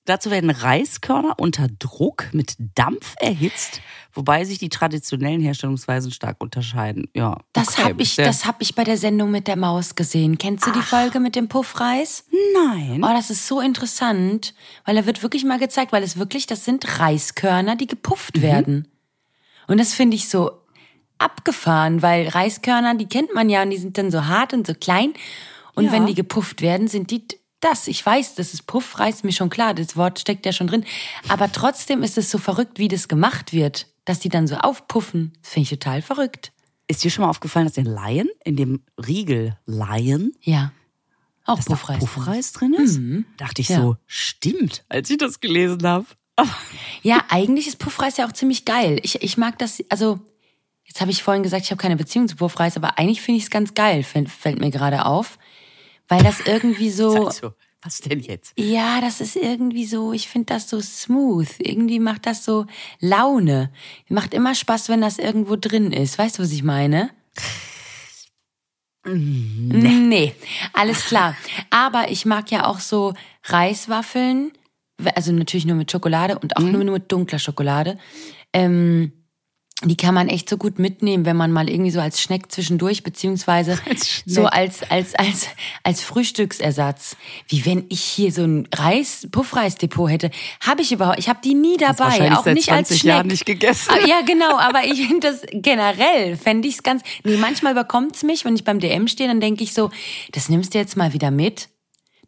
[0.04, 3.80] Dazu werden Reiskörner unter Druck mit Dampf erhitzt,
[4.12, 7.08] wobei sich die traditionellen Herstellungsweisen stark unterscheiden.
[7.14, 7.84] Ja, Das okay.
[7.84, 10.38] habe ich, das hab ich bei der Sendung mit der Maus gesehen.
[10.38, 12.24] Kennst du die Folge mit dem Puffreis?
[12.52, 13.04] Nein.
[13.04, 16.64] Oh, das ist so interessant, weil da wird wirklich mal gezeigt, weil es wirklich, das
[16.64, 18.42] sind Reiskörner, die gepufft Mhm.
[18.42, 18.88] werden.
[19.68, 20.50] Und das finde ich so
[21.18, 24.74] abgefahren, weil Reiskörner, die kennt man ja und die sind dann so hart und so
[24.74, 25.12] klein.
[25.74, 25.92] Und Ja.
[25.92, 27.24] wenn die gepufft werden, sind die
[27.64, 27.88] das.
[27.88, 30.84] Ich weiß, das ist Puffreis, mir schon klar, das Wort steckt ja schon drin.
[31.28, 35.32] Aber trotzdem ist es so verrückt, wie das gemacht wird, dass die dann so aufpuffen.
[35.42, 36.52] Das finde ich total verrückt.
[36.88, 40.72] Ist dir schon mal aufgefallen, dass in Lion, in dem Riegel Lion, Ja.
[41.44, 41.98] Auch dass da Puffreis.
[41.98, 43.00] Puffreis drin ist?
[43.36, 43.80] Dachte ich Ja.
[43.80, 46.06] so, stimmt, als ich das gelesen habe.
[47.02, 49.00] Ja, eigentlich ist Puffreis ja auch ziemlich geil.
[49.02, 50.20] Ich, ich mag das, also
[50.84, 53.44] jetzt habe ich vorhin gesagt, ich habe keine Beziehung zu Puffreis, aber eigentlich finde ich
[53.44, 55.38] es ganz geil, fällt, fällt mir gerade auf.
[56.12, 58.52] Weil das irgendwie so, Also, was denn jetzt?
[58.58, 61.48] ja, das ist irgendwie so, ich finde das so smooth.
[61.58, 62.66] Irgendwie macht das so
[63.00, 63.72] Laune.
[64.10, 66.18] Macht immer Spaß, wenn das irgendwo drin ist.
[66.18, 67.08] Weißt du, was ich meine?
[69.06, 70.34] Nee.
[70.74, 71.34] alles klar.
[71.70, 74.52] Aber ich mag ja auch so Reiswaffeln,
[75.14, 77.96] also natürlich nur mit Schokolade und auch nur mit dunkler Schokolade.
[78.52, 79.12] Ähm,
[79.84, 83.02] die kann man echt so gut mitnehmen, wenn man mal irgendwie so als Schneck zwischendurch,
[83.02, 83.78] beziehungsweise
[84.26, 85.48] so als, als, als,
[85.82, 87.16] als Frühstücksersatz.
[87.48, 90.30] Wie wenn ich hier so ein Reis, Puffreisdepot hätte.
[90.60, 93.08] Habe ich überhaupt, ich habe die nie dabei, auch nicht als 20 Schneck.
[93.08, 93.92] Jahren nicht gegessen.
[93.92, 98.22] Ah, Ja, genau, aber ich finde das generell, fände ich es ganz, nee, manchmal überkommt's
[98.22, 99.90] mich, wenn ich beim DM stehe, dann denke ich so,
[100.32, 101.68] das nimmst du jetzt mal wieder mit,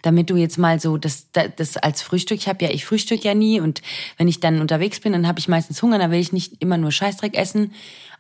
[0.04, 3.24] damit du jetzt mal so das, das, das als Frühstück, ich habe ja, ich frühstück
[3.24, 3.80] ja nie und
[4.18, 6.76] wenn ich dann unterwegs bin, dann habe ich meistens Hunger, dann will ich nicht immer
[6.76, 7.72] nur Scheißdreck essen,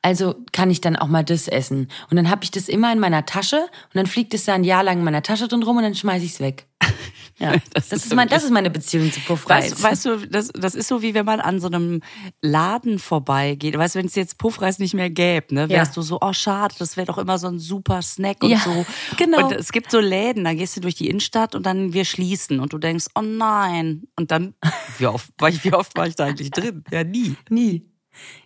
[0.04, 1.88] also kann ich dann auch mal das essen.
[2.10, 4.62] Und dann habe ich das immer in meiner Tasche und dann fliegt es da ein
[4.62, 6.66] Jahr lang in meiner Tasche drin rum und dann schmeiß ich's weg.
[7.36, 9.72] Ja, das, ist ist mein, das ist meine Beziehung zu Puffreis.
[9.72, 12.00] Weißt, weißt du, das, das ist so wie wenn man an so einem
[12.42, 13.76] Laden vorbeigeht.
[13.76, 16.00] Weißt du, wenn es jetzt Puffreis nicht mehr gäbe, ne, wärst Ja.
[16.00, 18.86] du so, oh schade, das wäre doch immer so ein super Snack und Ja, so.
[19.16, 19.48] genau.
[19.48, 22.60] Und es gibt so Läden, da gehst du durch die Innenstadt und dann wir schließen
[22.60, 24.04] und du denkst, oh nein.
[24.16, 24.54] Und dann,
[24.98, 26.84] wie oft war ich, wie oft war ich da eigentlich drin?
[26.92, 27.34] Ja, nie.
[27.50, 27.84] Nie.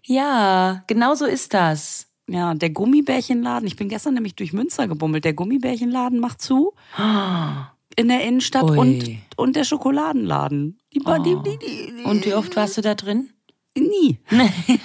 [0.04, 2.06] Ja, genau so ist das.
[2.28, 6.74] Ja, der Gummibärchenladen, ich bin gestern nämlich durch Münster gebummelt, der Gummibärchenladen macht zu.
[7.96, 8.78] In der Innenstadt Ui.
[8.78, 10.78] und, und der Schokoladenladen.
[10.92, 11.22] Die, oh.
[11.22, 13.30] die, die, die, Und wie oft warst du da drin?
[13.76, 14.18] Nie.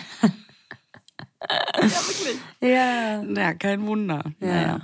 [1.81, 1.89] Ja.
[2.67, 4.23] Ja, kein Wunder.
[4.39, 4.79] Naja.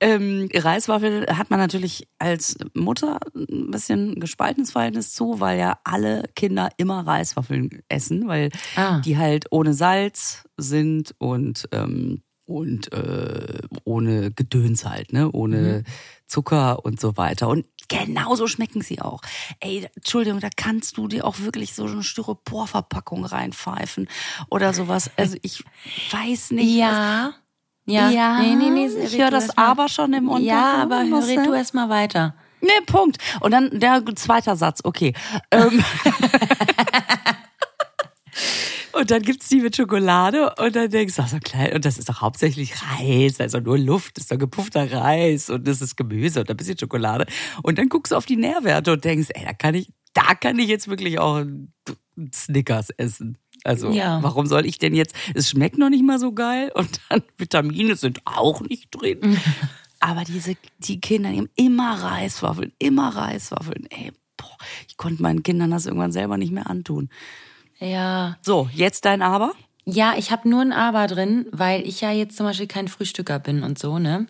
[0.00, 6.24] Ähm, Reiswaffel hat man natürlich als Mutter ein bisschen gespaltenes Verhältnis zu, weil ja alle
[6.36, 9.00] Kinder immer Reiswaffeln essen, weil Ah.
[9.00, 15.84] die halt ohne Salz sind und ähm, und äh, ohne Gedöns halt, ne, ohne
[16.26, 17.48] Zucker und so weiter.
[17.48, 19.20] Und genauso schmecken sie auch.
[19.60, 24.08] Ey, Entschuldigung, da kannst du dir auch wirklich so eine Styroporverpackung reinpfeifen
[24.50, 25.10] oder sowas.
[25.16, 25.62] Also ich
[26.10, 26.74] weiß nicht.
[26.74, 27.34] Ja.
[27.84, 28.10] Ja.
[28.10, 28.86] Ja, nee, nee, nee.
[28.86, 30.46] ich höre das aber schon im Untergrund.
[30.46, 31.44] Ja, aber denn?
[31.44, 32.34] du erst mal weiter.
[32.60, 33.18] Nee, Punkt.
[33.40, 35.14] Und dann der zweite Satz, okay.
[35.50, 35.84] Ähm.
[38.92, 41.98] und dann gibt's die mit Schokolade und dann denkst du, ach so klein, und das
[41.98, 45.96] ist doch hauptsächlich Reis, also nur Luft, das ist doch gepuffter Reis und das ist
[45.96, 47.26] Gemüse und ein bisschen Schokolade.
[47.62, 50.58] Und dann guckst du auf die Nährwerte und denkst, ey, da kann ich, da kann
[50.58, 51.72] ich jetzt wirklich auch einen
[52.34, 53.38] Snickers essen.
[53.64, 54.22] Also, Ja.
[54.22, 57.96] warum soll ich denn jetzt, es schmeckt noch nicht mal so geil und dann Vitamine
[57.96, 59.38] sind auch nicht drin.
[60.00, 63.86] Aber diese, die Kinder, die haben immer Reiswaffeln, immer Reiswaffeln.
[63.90, 64.56] Ey, boah,
[64.88, 67.08] ich konnte meinen Kindern das irgendwann selber nicht mehr antun.
[67.82, 68.36] Ja.
[68.42, 69.52] So, jetzt dein Aber?
[69.84, 73.40] Ja, ich habe nur ein Aber drin, weil ich ja jetzt zum Beispiel kein Frühstücker
[73.40, 74.28] bin und so, ne?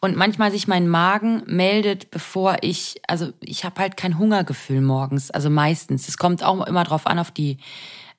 [0.00, 5.32] Und manchmal sich mein Magen meldet, bevor ich, also ich habe halt kein Hungergefühl morgens,
[5.32, 6.08] also meistens.
[6.08, 7.58] Es kommt auch immer drauf an, auf die,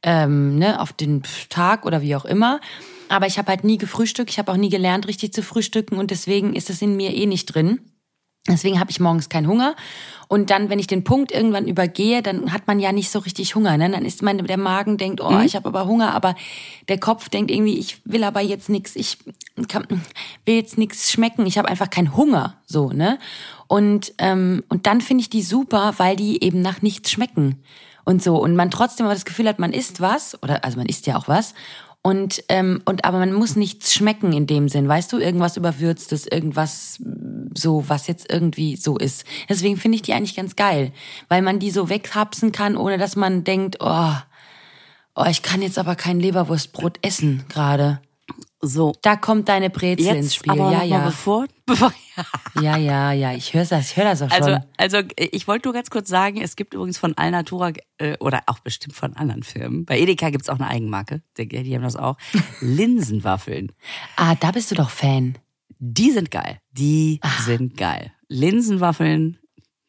[0.02, 2.60] ähm, ne, auf den Tag oder wie auch immer.
[3.08, 6.12] Aber ich habe halt nie gefrühstückt, ich habe auch nie gelernt, richtig zu frühstücken und
[6.12, 7.80] deswegen ist es in mir eh nicht drin.
[8.48, 9.76] Deswegen habe ich morgens keinen Hunger.
[10.28, 13.56] Und dann, wenn ich den Punkt irgendwann übergehe, dann hat man ja nicht so richtig
[13.56, 13.78] Hunger.
[13.78, 13.90] Ne?
[13.90, 16.36] Dann ist mein, der Magen denkt, oh, ich habe aber Hunger, aber
[16.90, 19.18] der Kopf denkt irgendwie, ich will aber jetzt nichts, ich
[19.70, 19.88] kann,
[20.46, 22.56] will jetzt nichts schmecken, ich habe einfach keinen Hunger.
[22.66, 23.18] So, ne?
[23.68, 27.64] Und, ähm, und dann finde ich die super, weil die eben nach nichts schmecken.
[28.04, 28.36] Und so.
[28.36, 31.16] Und man trotzdem aber das Gefühl hat, man isst was, oder also man isst ja
[31.16, 31.54] auch was.
[32.06, 36.28] Und, ähm, und aber man muss nichts schmecken in dem Sinn, weißt du, irgendwas überwürztes,
[36.28, 37.02] irgendwas
[37.54, 39.24] so, was jetzt irgendwie so ist.
[39.48, 40.92] Deswegen finde ich die eigentlich ganz geil,
[41.30, 44.12] weil man die so weghapsen kann, ohne dass man denkt, oh,
[45.16, 48.02] oh, ich kann jetzt aber kein Leberwurstbrot essen gerade.
[48.66, 48.94] So.
[49.02, 50.54] Da kommt deine Brezel Jetzt ins Spiel.
[50.54, 51.06] Aber ja, ja.
[51.06, 51.94] Bevor, bevor,
[52.62, 53.34] ja, ja, ja.
[53.34, 54.64] Ich höre das, ich höre das auch also, schon.
[54.78, 58.60] Also, ich wollte nur ganz kurz sagen, es gibt übrigens von Alnatura äh, oder auch
[58.60, 59.84] bestimmt von anderen Firmen.
[59.84, 61.22] Bei Edeka gibt's auch eine Eigenmarke.
[61.38, 62.16] Die, die haben das auch.
[62.62, 63.74] Linsenwaffeln.
[64.16, 65.38] Ah, da bist du doch Fan.
[65.80, 66.60] Die sind geil.
[66.72, 67.42] Die Ah.
[67.42, 68.14] sind geil.
[68.30, 69.40] Linsenwaffeln,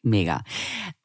[0.05, 0.43] mega.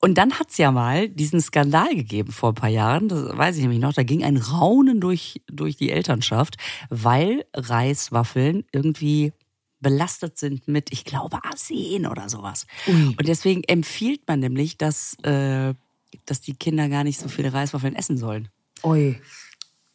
[0.01, 3.63] Und dann hat's ja mal diesen Skandal gegeben vor ein paar Jahren, das weiß ich
[3.63, 6.57] nämlich noch, da ging ein Raunen durch, durch die Elternschaft,
[6.89, 9.33] weil Reiswaffeln irgendwie
[9.81, 12.67] belastet sind mit, ich glaube, Arsen oder sowas.
[12.87, 13.17] Ui.
[13.19, 15.75] Und deswegen empfiehlt man nämlich, dass, äh,
[16.27, 18.49] dass die Kinder gar nicht so viele Reiswaffeln essen sollen.
[18.83, 19.21] Ui.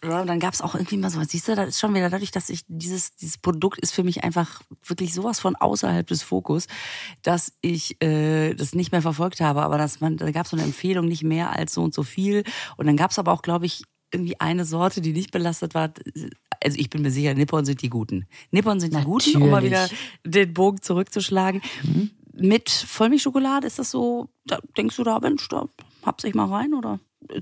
[0.05, 2.31] Ja, und dann gab's auch irgendwie mal so, siehst du, das ist schon wieder dadurch,
[2.31, 6.67] dass ich dieses, dieses Produkt ist für mich einfach wirklich sowas von außerhalb des Fokus,
[7.23, 9.63] dass ich äh, das nicht mehr verfolgt habe.
[9.63, 12.43] Aber dass man, da gab's so eine Empfehlung, nicht mehr als so und so viel.
[12.77, 15.91] Und dann gab's aber auch, glaube ich, irgendwie eine Sorte, die nicht belastet war.
[16.63, 18.27] Also ich bin mir sicher, Nippon sind die Guten.
[18.51, 19.89] Nippon sind die Guten, um mal wieder
[20.23, 21.61] den Bogen zurückzuschlagen.
[22.33, 25.67] Mit Vollmilchschokolade ist das so, da denkst du da, Mensch, da
[26.03, 26.99] hab's ich mal rein oder?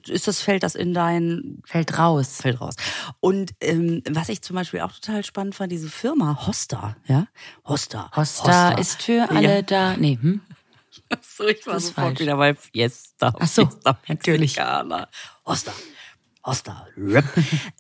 [0.08, 2.38] Ist das, fällt das in dein Fällt raus.
[2.42, 2.76] fällt raus.
[3.20, 7.28] Und ähm, was ich zum Beispiel auch total spannend fand, diese Firma Hosta, ja?
[7.66, 8.12] Hosta.
[8.16, 9.62] Hosta, ist für alle Ja.
[9.62, 9.98] da.
[9.98, 10.42] Nee, hm?
[11.22, 12.20] So, ich war Das sofort falsch.
[12.20, 13.34] wieder bei Fiesta.
[13.40, 14.58] Ach so, Fiesta natürlich.
[15.46, 15.74] Hosta.
[16.46, 16.88] Hosta.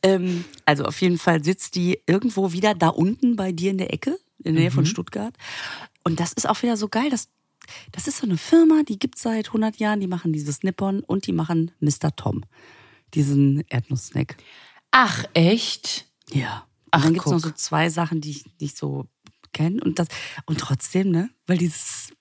[0.03, 3.93] Ähm, also auf jeden Fall sitzt die irgendwo wieder da unten bei dir in der
[3.93, 4.73] Ecke, in der Nähe Mhm.
[4.75, 5.33] von Stuttgart.
[6.03, 7.29] Und das ist auch wieder so geil, dass
[7.91, 11.27] das ist so eine Firma, die gibt's seit 100 Jahren, die machen dieses Nippon und
[11.27, 12.15] die machen Mr.
[12.15, 12.43] Tom.
[13.13, 14.37] Diesen Erdnusssnack.
[14.91, 16.05] Ach, echt?
[16.31, 16.67] Ja.
[16.91, 17.51] Ach, und dann gibt's noch guck.
[17.51, 19.07] so zwei Sachen, die ich nicht so
[19.53, 19.81] kenne.
[19.83, 20.07] Und das,
[20.45, 21.29] und trotzdem, ne?
[21.47, 22.11] Weil dieses,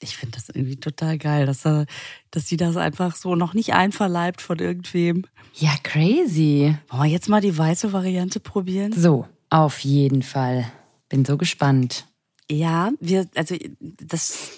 [0.00, 1.86] ich finde das irgendwie total geil, dass, er,
[2.30, 5.26] dass die das einfach so noch nicht einverleibt von irgendwem.
[5.54, 6.74] Ja, crazy.
[6.88, 8.92] Wollen wir jetzt mal die weiße Variante probieren?
[8.92, 10.70] So, auf jeden Fall.
[11.08, 12.06] Bin so gespannt.
[12.50, 14.52] Ja, wir, also das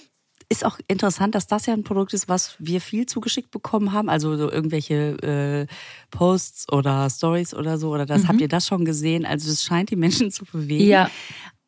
[0.52, 4.08] ist auch interessant, dass das ja ein Produkt ist, was wir viel zugeschickt bekommen haben.
[4.08, 5.66] Also so irgendwelche äh,
[6.10, 7.92] Posts oder Stories oder so.
[7.92, 9.26] Oder das habt ihr das schon gesehen?
[9.26, 10.86] Also das scheint die Menschen zu bewegen.
[10.86, 11.10] Ja.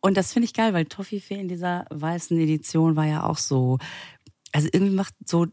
[0.01, 3.79] Und das finde ich geil, weil Toffifee in dieser weißen Edition war ja auch so.
[4.53, 5.47] Also irgendwie macht so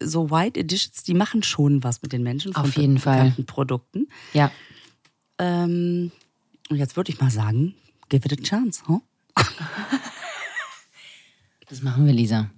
[0.00, 3.34] so White Editions, die machen schon was mit den Menschen von Auf jeden Fall.
[3.46, 4.06] Produkten.
[4.32, 4.52] Ja.
[5.38, 6.12] Ähm,
[6.70, 7.74] und jetzt würde ich mal sagen,
[8.08, 9.00] give it a chance, huh?
[11.68, 12.50] Das machen wir, Lisa.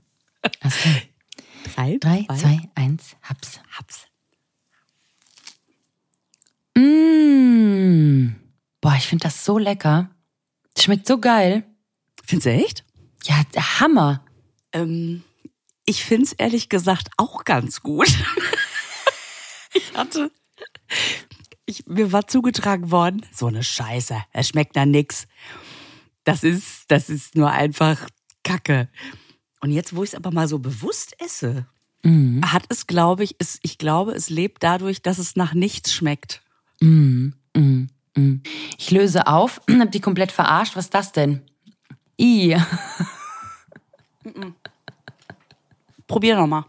[1.75, 3.61] Drei, Drei, zwei, eins, haps.
[3.71, 4.07] Haps.
[6.77, 8.35] Mmh.
[8.81, 10.11] Boah, ich finde das so lecker.
[10.79, 11.65] Schmeckt so geil.
[12.25, 12.85] Findest du echt?
[13.25, 14.25] Ja, der Hammer.
[14.73, 15.23] Ähm,
[15.85, 18.09] ich find's ehrlich gesagt auch ganz gut.
[19.75, 20.31] ich hatte,
[21.67, 25.27] ich, mir war zugetragen worden, so eine Scheiße, es schmeckt nach nix.
[26.25, 28.09] Das ist, das ist nur einfach
[28.45, 28.89] Kacke.
[29.61, 31.67] Und jetzt, wo ich es aber mal so bewusst esse,
[32.45, 36.43] hat es, glaube ich, ist, ich glaube, es lebt dadurch, dass es nach nichts schmeckt.
[38.79, 40.77] Ich löse auf, hab die komplett verarscht.
[40.77, 41.43] Was ist das denn?
[42.19, 42.57] I.
[46.07, 46.65] Probier noch mal.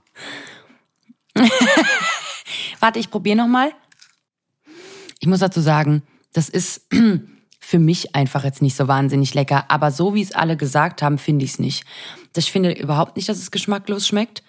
[2.79, 3.71] Warte, ich probiere noch mal.
[5.19, 6.87] Ich muss dazu sagen, das ist
[7.59, 9.65] für mich einfach jetzt nicht so wahnsinnig lecker.
[9.69, 11.85] Aber so wie es alle gesagt haben, finde ich es nicht.
[12.35, 14.43] Ich finde überhaupt nicht, dass es geschmacklos schmeckt.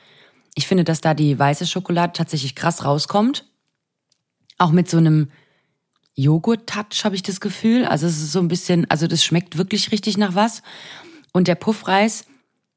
[0.54, 3.46] Ich finde, dass da die weiße Schokolade tatsächlich krass rauskommt.
[4.58, 5.30] Auch mit so einem
[6.14, 7.84] Joghurt-Touch habe ich das Gefühl.
[7.84, 10.62] Also es ist so ein bisschen, also das schmeckt wirklich richtig nach was.
[11.32, 12.26] Und der Puffreis,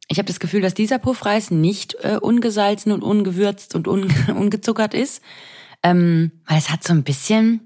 [0.08, 4.94] ich habe das Gefühl, dass dieser Puffreis nicht äh, ungesalzen und ungewürzt und un ungezuckert
[4.94, 5.22] ist.
[5.84, 7.65] Ähm, weil es hat so ein bisschen,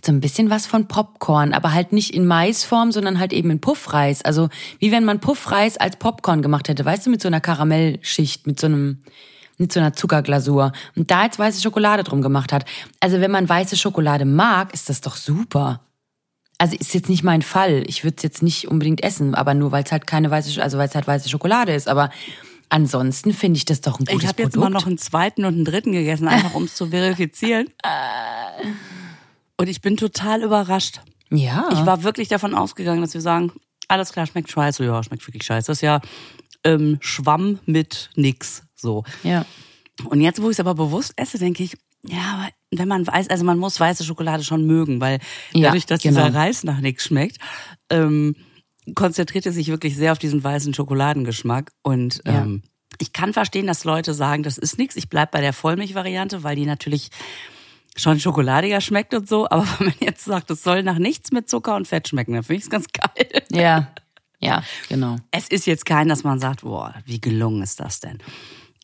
[0.00, 3.50] hat so ein bisschen was von Popcorn, aber halt nicht in Maisform, sondern halt eben
[3.50, 4.22] in Puffreis.
[4.24, 8.46] Also wie wenn man Puffreis als Popcorn gemacht hätte, weißt du, mit so einer Karamellschicht,
[8.46, 9.00] mit so einem,
[9.58, 10.72] mit so einer Zuckerglasur.
[10.96, 12.64] Und da jetzt weiße Schokolade drum gemacht hat.
[13.00, 15.80] Also wenn man weiße Schokolade mag, ist das doch super.
[16.56, 17.84] Also ist jetzt nicht mein Fall.
[17.86, 20.78] Ich würde es jetzt nicht unbedingt essen, aber nur weil es halt keine weiße, also
[20.78, 21.88] weil es halt weiße Schokolade ist.
[21.88, 22.10] Aber
[22.70, 24.72] ansonsten finde ich das doch ein gutes Ich habe jetzt Produkt.
[24.72, 27.68] mal noch einen zweiten und einen dritten gegessen, einfach um es zu verifizieren.
[29.60, 31.00] Und ich bin total überrascht.
[31.30, 31.68] ja.
[31.72, 33.52] Ich war wirklich davon ausgegangen, dass wir sagen,
[33.88, 34.84] alles klar, schmeckt scheiße.
[34.84, 35.66] Ja, schmeckt wirklich scheiße.
[35.66, 36.00] Das ist ja
[36.64, 38.62] ähm, Schwamm mit nix.
[38.74, 39.04] So.
[39.22, 39.44] ja.
[40.06, 43.28] Und jetzt, wo ich es aber bewusst esse, denke ich, ja, aber wenn man weiß,
[43.28, 45.18] also man muss weiße Schokolade schon mögen, weil
[45.52, 46.24] Ja, dadurch, dass genau.
[46.24, 47.36] dieser Reis nach nichts schmeckt,
[47.90, 48.34] ähm,
[48.94, 51.72] konzentriert er sich wirklich sehr auf diesen weißen Schokoladengeschmack.
[51.82, 52.40] Und Ja.
[52.44, 52.62] ähm,
[52.98, 54.96] ich kann verstehen, dass Leute sagen, das ist nichts.
[54.96, 57.10] Ich bleib bei der Vollmilch-Variante, weil die natürlich
[57.96, 61.48] schon schokoladiger schmeckt und so, aber wenn man jetzt sagt, es soll nach nichts mit
[61.48, 63.42] Zucker und Fett schmecken, dann finde ich es ganz geil.
[63.52, 63.92] Ja,
[64.40, 65.16] ja, genau.
[65.30, 68.18] Es ist jetzt kein, dass man sagt, boah, wie gelungen ist das denn?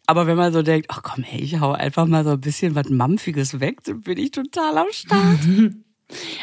[0.06, 2.74] Aber wenn man so denkt, ach komm, hey, ich hau einfach mal so ein bisschen
[2.74, 5.40] was Mampfiges weg, dann bin ich total am Start.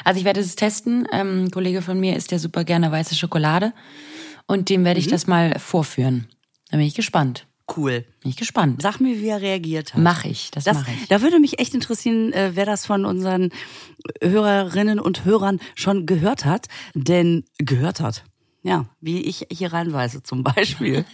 [0.04, 1.08] Also ich werde es testen.
[1.14, 3.72] Ähm, ein Kollege von mir isst ja super gerne weiße Schokolade
[4.46, 5.12] und dem werde ich mhm.
[5.12, 6.28] das mal vorführen.
[6.70, 7.48] Da bin ich gespannt.
[7.76, 8.06] Cool.
[8.22, 8.82] Bin ich gespannt.
[8.82, 10.02] Sag mir, wie er reagiert hat.
[10.02, 11.08] Mach ich, das, das mache ich.
[11.08, 13.52] Da würde mich echt interessieren, äh, wer das von unseren
[14.22, 16.68] Hörerinnen und Hörern schon gehört hat.
[16.94, 18.26] Denn gehört hat.
[18.64, 21.06] Ja, wie ich hier reinweise zum Beispiel.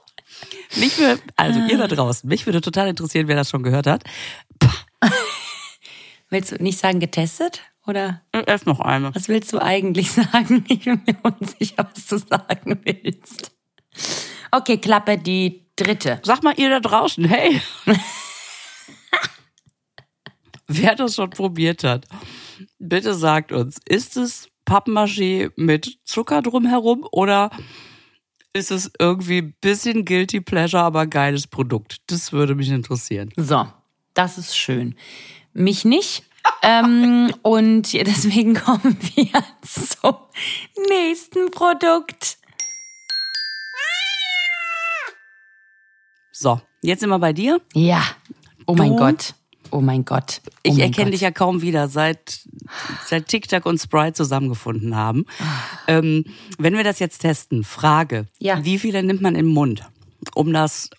[0.76, 4.04] mich würde, also ihr da draußen, mich würde total interessieren, wer das schon gehört hat.
[6.30, 7.60] Willst du nicht sagen getestet?
[7.86, 8.22] Oder?
[8.32, 9.14] Erst noch einmal.
[9.14, 10.64] Was willst du eigentlich sagen?
[10.68, 13.52] Ich bin mir unsicher, was du sagen willst.
[14.50, 16.20] Okay, Klappe die dritte.
[16.22, 17.60] Sag mal ihr da draußen, hey.
[20.66, 22.06] Wer das schon probiert hat,
[22.78, 27.50] bitte sagt uns, ist es Pappmaché mit Zucker drumherum oder
[28.54, 31.98] ist es irgendwie ein bisschen guilty pleasure, aber geiles Produkt?
[32.06, 33.30] Das würde mich interessieren.
[33.36, 33.66] So,
[34.14, 34.94] das ist schön.
[35.52, 36.24] Mich nicht.
[36.62, 40.16] ähm, und deswegen kommen wir zum
[40.88, 42.38] nächsten Produkt.
[46.32, 47.60] So, jetzt sind wir bei dir.
[47.74, 48.02] Ja.
[48.66, 49.34] Oh mein Gott.
[49.70, 50.40] Oh mein Gott.
[50.46, 52.40] Oh ich erkenne dich ja kaum wieder, seit,
[53.06, 55.24] seit TikTok und Sprite zusammengefunden haben.
[55.86, 56.24] Ähm,
[56.58, 58.26] wenn wir das jetzt testen, Frage.
[58.38, 58.64] Ja.
[58.64, 59.82] Wie viele nimmt man im Mund,
[60.34, 60.90] um das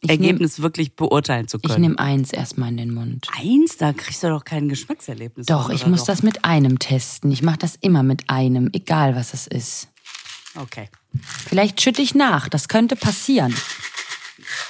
[0.00, 1.74] ich Ergebnis nehm, wirklich beurteilen zu können.
[1.74, 3.28] Ich nehme eins erstmal in den Mund.
[3.36, 3.76] Eins?
[3.76, 5.46] Da kriegst du doch kein Geschmackserlebnis.
[5.46, 6.06] Doch, ich muss doch?
[6.08, 7.30] das mit einem testen.
[7.32, 9.88] Ich mache das immer mit einem, egal was es ist.
[10.54, 10.88] Okay.
[11.48, 13.54] Vielleicht schütte ich nach, das könnte passieren.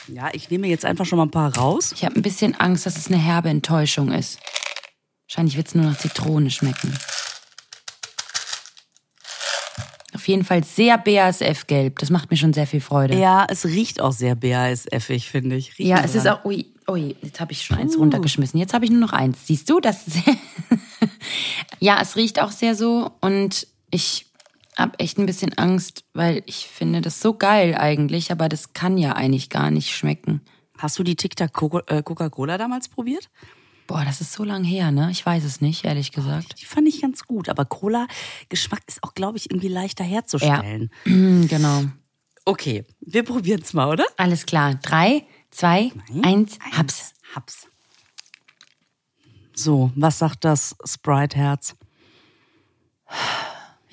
[0.08, 1.92] Ja, ich nehme jetzt einfach schon mal ein paar raus.
[1.92, 4.38] Ich habe ein bisschen Angst, dass es eine herbe Enttäuschung ist.
[5.28, 6.96] Wahrscheinlich wird es nur nach Zitrone schmecken.
[10.14, 11.98] Auf jeden Fall sehr BASF-gelb.
[11.98, 13.16] Das macht mir schon sehr viel Freude.
[13.16, 15.78] Ja, es riecht auch sehr BASF-ig, finde ich.
[15.78, 16.44] Riecht ja, es ist auch.
[16.44, 18.00] Ui, ui, jetzt habe ich schon eins uh.
[18.00, 18.58] runtergeschmissen.
[18.58, 19.46] Jetzt habe ich nur noch eins.
[19.46, 20.04] Siehst du, das?
[21.80, 24.26] ja, es riecht auch sehr so und ich
[24.76, 28.98] habe echt ein bisschen Angst, weil ich finde das so geil eigentlich, aber das kann
[28.98, 30.42] ja eigentlich gar nicht schmecken.
[30.78, 33.30] Hast du die TikTok äh, Coca-Cola damals probiert?
[33.86, 35.10] Boah, das ist so lang her, ne?
[35.10, 36.60] Ich weiß es nicht, ehrlich gesagt.
[36.60, 40.90] Die fand ich ganz gut, aber Cola-Geschmack ist auch, glaube ich, irgendwie leichter herzustellen.
[41.04, 41.12] Ja,
[41.46, 41.84] genau.
[42.44, 44.04] Okay, wir probieren es mal, oder?
[44.16, 44.74] Alles klar.
[44.74, 47.14] Drei, zwei, Nein, eins, Haps.
[47.34, 47.68] Haps.
[49.54, 51.76] So, was sagt das Sprite-Herz?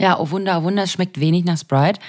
[0.04, 2.00] Ja, oh Wunder, oh Wunder, es schmeckt wenig nach Sprite.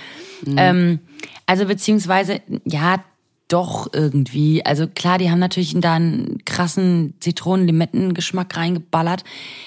[0.45, 0.55] Mhm.
[0.59, 0.99] Ähm,
[1.47, 3.03] also beziehungsweise, ja,
[3.49, 4.65] doch irgendwie.
[4.65, 9.23] Also klar, die haben natürlich da einen krassen Zitronen-Limetten-Geschmack reingeballert.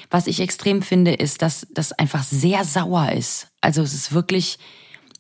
[0.10, 3.48] Was ich extrem finde, ist, dass das einfach sehr sauer ist.
[3.62, 4.58] Also es ist wirklich,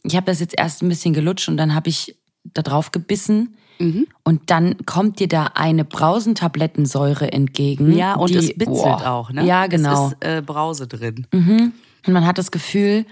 [0.03, 3.55] ich habe das jetzt erst ein bisschen gelutscht und dann habe ich da drauf gebissen.
[3.79, 4.07] Mhm.
[4.23, 7.95] Und dann kommt dir da eine Brausentablettensäure entgegen.
[7.95, 9.45] Ja, und die, es bitzelt boah, auch, ne?
[9.45, 10.07] Ja, genau.
[10.07, 11.27] Es ist äh, Brause drin.
[11.31, 11.73] Mhm.
[12.05, 13.05] Und man hat das Gefühl,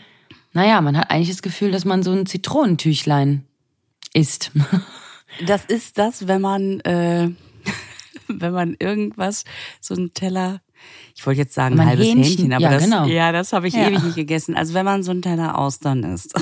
[0.54, 3.45] naja, man hat eigentlich das Gefühl, dass man so ein Zitronentüchlein
[4.13, 4.52] isst.
[5.45, 7.30] Das ist das, wenn man, äh,
[8.30, 9.43] wenn man irgendwas,
[9.82, 10.62] so einen Teller,
[11.13, 13.06] ich wollte jetzt sagen ein halbes Hähnchen, Hähnchen aber ja, das, genau.
[13.06, 13.89] ja, das habe ich ja.
[13.89, 14.56] ewig nicht gegessen.
[14.56, 16.36] Also wenn man so einen Teller Austern isst.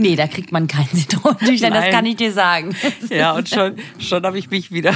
[0.00, 2.74] Nee, da kriegt man kein Zitronentüchlein, das kann ich dir sagen.
[3.10, 4.92] Ja, und schon, schon habe ich mich wieder,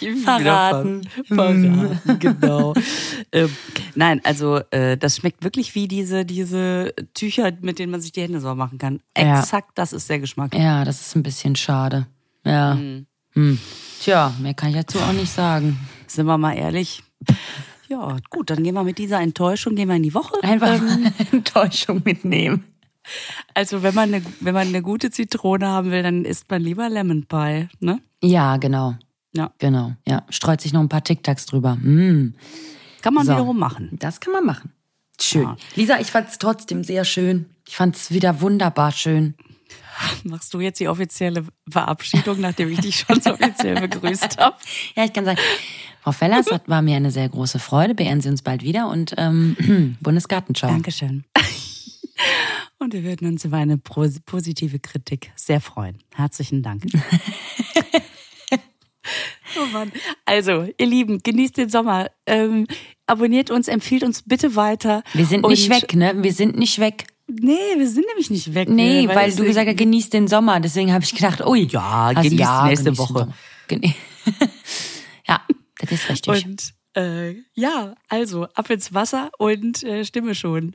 [0.00, 1.02] ich mich verraten.
[1.14, 2.18] Wieder verraten.
[2.18, 2.74] Genau.
[3.30, 3.56] ähm,
[3.94, 8.22] nein, also äh, das schmeckt wirklich wie diese, diese Tücher, mit denen man sich die
[8.22, 9.00] Hände sauber machen kann.
[9.14, 9.72] Exakt, ja.
[9.76, 10.52] das ist der Geschmack.
[10.56, 12.08] Ja, das ist ein bisschen schade.
[12.44, 12.74] Ja.
[12.74, 13.06] Mhm.
[13.34, 13.58] Hm.
[14.00, 15.78] Tja, mehr kann ich dazu auch nicht sagen.
[16.08, 17.04] Sind wir mal ehrlich.
[17.88, 20.42] Ja, gut, dann gehen wir mit dieser Enttäuschung, gehen wir in die Woche.
[20.42, 22.64] Einfach ähm, Enttäuschung mitnehmen.
[23.54, 26.88] Also wenn man, eine, wenn man eine gute Zitrone haben will, dann isst man lieber
[26.88, 28.00] Lemon Pie, ne?
[28.22, 28.96] Ja, genau.
[29.32, 29.52] Ja.
[29.58, 29.92] Genau.
[30.06, 30.24] Ja.
[30.30, 31.76] Streut sich noch ein paar Tic-Tacs drüber.
[31.76, 32.34] Mm.
[33.02, 33.32] Kann man so.
[33.32, 33.90] wiederum machen.
[33.92, 34.72] Das kann man machen.
[35.20, 35.42] Schön.
[35.42, 35.56] Ja.
[35.76, 37.46] Lisa, ich fand es trotzdem sehr schön.
[37.66, 39.34] Ich fand es wieder wunderbar schön.
[40.24, 44.56] Machst du jetzt die offizielle Verabschiedung, nachdem ich dich schon so offiziell begrüßt habe?
[44.96, 45.38] Ja, ich kann sagen,
[46.02, 47.94] Frau Fellers, das war mir eine sehr große Freude.
[47.94, 50.68] Beehren Sie uns bald wieder und ähm, Bundesgartenschau.
[50.68, 51.24] Dankeschön.
[52.90, 55.98] Und wir würden uns über eine positive Kritik sehr freuen.
[56.12, 56.82] Herzlichen Dank.
[59.56, 59.92] oh Mann.
[60.24, 62.10] Also, ihr Lieben, genießt den Sommer.
[62.26, 62.66] Ähm,
[63.06, 65.04] abonniert uns, empfiehlt uns bitte weiter.
[65.14, 66.14] Wir sind nicht weg, ne?
[66.16, 67.06] Wir sind nicht weg.
[67.28, 68.68] Nee, wir sind nämlich nicht weg.
[68.68, 70.58] Nee, weil, weil du gesagt hast, genießt den Sommer.
[70.58, 71.68] Deswegen habe ich gedacht, ui.
[71.70, 73.32] Ja, genießt ja, nächste Woche.
[75.28, 75.40] ja,
[75.78, 76.44] das ist richtig.
[76.44, 80.74] Und Äh, ja, also ab ins Wasser und äh, Stimme schon.